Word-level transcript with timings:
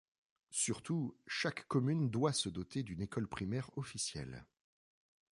Surtout, 0.49 1.15
chaque 1.27 1.67
commune 1.67 2.09
doit 2.09 2.33
se 2.33 2.49
doter 2.49 2.81
d'une 2.81 3.03
école 3.03 3.27
primaire 3.27 3.69
officielle. 3.77 4.47